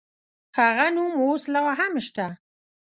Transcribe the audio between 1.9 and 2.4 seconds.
شته.